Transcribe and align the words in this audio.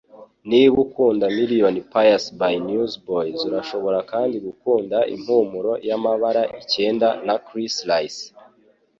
Niba 0.49 0.75
ukunda 0.85 1.25
Million 1.37 1.75
Piece 1.91 2.27
by 2.39 2.53
Newsboys, 2.69 3.39
urashobora 3.49 3.99
kandi 4.11 4.35
gukunda 4.47 4.97
Impumuro 5.15 5.73
y'amabara 5.87 6.43
icyenda 6.61 7.07
na 7.25 7.35
Chris 7.47 7.75
Rice. 7.89 8.23